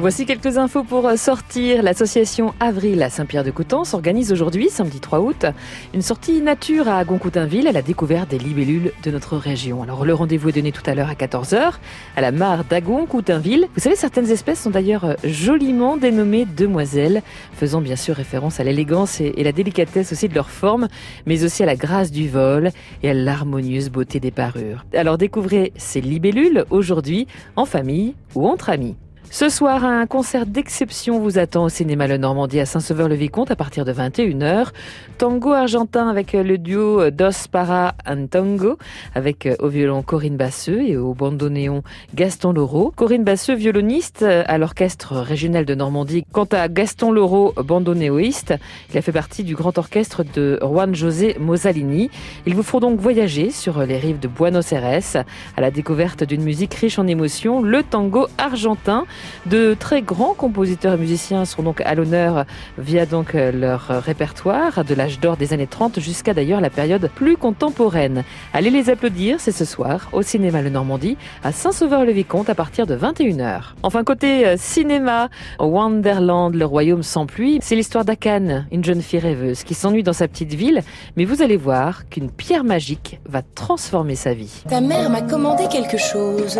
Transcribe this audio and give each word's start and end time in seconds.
Voici 0.00 0.24
quelques 0.24 0.56
infos 0.56 0.82
pour 0.82 1.06
euh, 1.06 1.16
sortir. 1.16 1.82
L'association 1.82 2.54
Avril 2.58 3.02
à 3.02 3.10
Saint-Pierre-de-Coutances 3.10 3.92
organise 3.92 4.32
aujourd'hui, 4.32 4.70
samedi 4.70 4.98
3 4.98 5.20
août, 5.20 5.44
une 5.92 6.00
sortie 6.00 6.40
nature 6.40 6.88
à 6.88 7.04
Goncoutainville 7.04 7.68
à 7.68 7.72
la 7.72 7.82
découverte 7.82 8.30
des 8.30 8.38
libellules 8.38 8.92
de 9.02 9.10
notre 9.10 9.36
région. 9.36 9.82
Alors 9.82 10.06
le 10.06 10.14
rendez-vous 10.14 10.48
est 10.48 10.52
donné 10.52 10.72
tout 10.72 10.82
à 10.86 10.94
l'heure 10.94 11.10
à 11.10 11.12
14h 11.12 11.74
à 12.16 12.20
la 12.22 12.32
mare 12.32 12.64
d'Agon-Coutainville. 12.64 13.68
Vous 13.74 13.80
savez, 13.82 13.94
certaines 13.94 14.30
espèces 14.30 14.62
sont 14.62 14.70
d'ailleurs 14.70 15.04
euh, 15.04 15.14
joliment 15.22 15.98
dénommées 15.98 16.46
demoiselles, 16.46 17.20
faisant 17.52 17.82
bien 17.82 17.96
sûr 17.96 18.14
référence 18.14 18.58
à 18.58 18.64
l'élégance 18.64 19.20
et 19.20 19.44
la 19.44 19.52
délicatesse 19.52 20.12
aussi 20.12 20.30
de 20.30 20.34
leur 20.34 20.48
forme, 20.48 20.88
mais 21.26 21.44
aussi 21.44 21.62
à 21.62 21.66
la 21.66 21.76
grâce 21.76 22.10
du 22.10 22.26
vol 22.26 22.70
et 23.02 23.10
à 23.10 23.12
l'harmonieuse 23.12 23.90
beauté 23.90 24.18
des 24.18 24.30
parures. 24.30 24.86
Alors 24.94 25.18
découvrez 25.18 25.74
ces 25.76 26.00
libellules 26.00 26.64
aujourd'hui 26.70 27.26
en 27.54 27.66
famille 27.66 28.14
ou 28.34 28.48
entre 28.48 28.70
amis. 28.70 28.96
Ce 29.32 29.48
soir, 29.48 29.84
un 29.84 30.06
concert 30.06 30.44
d'exception 30.44 31.20
vous 31.20 31.38
attend 31.38 31.62
au 31.62 31.68
cinéma 31.68 32.08
Le 32.08 32.16
Normandie 32.16 32.58
à 32.58 32.66
Saint-Sauveur-le-Vicomte 32.66 33.52
à 33.52 33.56
partir 33.56 33.84
de 33.84 33.92
21h. 33.92 34.70
Tango 35.18 35.52
argentin 35.52 36.08
avec 36.08 36.32
le 36.32 36.58
duo 36.58 37.10
Dos 37.12 37.46
Para 37.48 37.94
and 38.04 38.26
Tango 38.28 38.76
avec 39.14 39.46
euh, 39.46 39.54
au 39.60 39.68
violon 39.68 40.02
Corinne 40.02 40.36
Basseux 40.36 40.82
et 40.82 40.96
au 40.96 41.14
bandoneon 41.14 41.84
Gaston 42.12 42.52
Laureau. 42.52 42.92
Corinne 42.96 43.22
Basseux, 43.22 43.54
violoniste 43.54 44.22
à 44.24 44.58
l'orchestre 44.58 45.12
régional 45.18 45.64
de 45.64 45.76
Normandie. 45.76 46.24
Quant 46.32 46.48
à 46.50 46.66
Gaston 46.66 47.12
Laureau, 47.12 47.54
bandoneoiste, 47.56 48.54
il 48.90 48.98
a 48.98 49.02
fait 49.02 49.12
partie 49.12 49.44
du 49.44 49.54
grand 49.54 49.78
orchestre 49.78 50.24
de 50.24 50.58
Juan 50.60 50.92
José 50.92 51.36
Mosalini. 51.38 52.10
Ils 52.46 52.56
vous 52.56 52.64
feront 52.64 52.80
donc 52.80 52.98
voyager 52.98 53.50
sur 53.50 53.80
les 53.86 53.96
rives 53.96 54.18
de 54.18 54.26
Buenos 54.26 54.72
Aires 54.72 55.24
à 55.56 55.60
la 55.60 55.70
découverte 55.70 56.24
d'une 56.24 56.42
musique 56.42 56.74
riche 56.74 56.98
en 56.98 57.06
émotions, 57.06 57.62
le 57.62 57.84
tango 57.84 58.26
argentin. 58.36 59.06
De 59.46 59.74
très 59.78 60.02
grands 60.02 60.34
compositeurs 60.34 60.94
et 60.94 60.96
musiciens 60.96 61.44
sont 61.44 61.62
donc 61.62 61.80
à 61.80 61.94
l'honneur 61.94 62.44
via 62.78 63.06
donc 63.06 63.34
euh, 63.34 63.52
leur 63.52 63.88
répertoire 64.02 64.84
de 64.84 64.94
l'âge 64.94 65.20
d'or 65.20 65.36
des 65.36 65.52
années 65.52 65.66
30 65.66 66.00
jusqu'à 66.00 66.34
d'ailleurs 66.34 66.60
la 66.60 66.70
période 66.70 67.10
plus 67.14 67.36
contemporaine. 67.36 68.24
Allez 68.52 68.70
les 68.70 68.90
applaudir, 68.90 69.36
c'est 69.40 69.52
ce 69.52 69.64
soir 69.64 70.08
au 70.12 70.22
cinéma 70.22 70.62
Le 70.62 70.70
Normandie 70.70 71.16
à 71.42 71.52
Saint-Sauveur-le-Vicomte 71.52 72.50
à 72.50 72.54
partir 72.54 72.86
de 72.86 72.96
21h. 72.96 73.74
Enfin 73.82 74.04
côté 74.04 74.46
euh, 74.46 74.56
cinéma, 74.58 75.28
Wonderland, 75.58 76.54
le 76.54 76.64
royaume 76.64 77.02
sans 77.02 77.26
pluie, 77.26 77.58
c'est 77.62 77.76
l'histoire 77.76 78.04
d'Akan, 78.04 78.64
une 78.72 78.84
jeune 78.84 79.02
fille 79.02 79.20
rêveuse 79.20 79.64
qui 79.64 79.74
s'ennuie 79.74 80.02
dans 80.02 80.12
sa 80.12 80.28
petite 80.28 80.54
ville, 80.54 80.82
mais 81.16 81.24
vous 81.24 81.42
allez 81.42 81.56
voir 81.56 82.08
qu'une 82.08 82.30
pierre 82.30 82.64
magique 82.64 83.20
va 83.28 83.42
transformer 83.42 84.14
sa 84.14 84.34
vie. 84.34 84.62
Ta 84.68 84.80
mère 84.80 85.10
m'a 85.10 85.22
commandé 85.22 85.64
quelque 85.68 85.98
chose. 85.98 86.58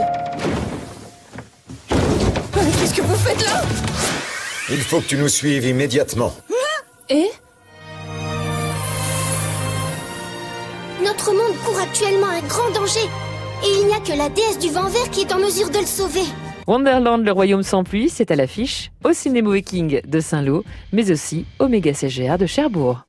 Qu'est-ce 2.91 3.03
que 3.03 3.07
vous 3.07 3.15
faites 3.15 3.45
là 3.45 3.63
Il 4.69 4.79
faut 4.79 5.01
que 5.01 5.07
tu 5.07 5.17
nous 5.17 5.29
suives 5.29 5.65
immédiatement. 5.65 6.35
Et 7.09 7.31
Notre 11.01 11.33
monde 11.33 11.57
court 11.65 11.79
actuellement 11.79 12.27
un 12.27 12.41
grand 12.49 12.69
danger. 12.73 13.07
Et 13.65 13.81
il 13.81 13.87
n'y 13.87 13.95
a 13.95 14.01
que 14.01 14.19
la 14.19 14.29
déesse 14.29 14.59
du 14.59 14.71
vent 14.71 14.89
vert 14.89 15.09
qui 15.13 15.21
est 15.21 15.33
en 15.33 15.39
mesure 15.39 15.71
de 15.71 15.79
le 15.79 15.87
sauver. 15.87 16.25
Wonderland, 16.67 17.25
le 17.25 17.31
royaume 17.31 17.63
sans 17.63 17.85
pluie, 17.85 18.09
c'est 18.09 18.33
à 18.33 18.35
l'affiche 18.37 18.91
au 19.05 19.13
Cinémo 19.13 19.53
Viking 19.53 20.01
de 20.05 20.21
Saint-Lô, 20.21 20.65
mais 20.93 21.13
aussi 21.13 21.45
au 21.61 21.69
Méga 21.69 21.93
CGA 21.93 22.39
de 22.39 22.47
Cherbourg. 22.47 23.05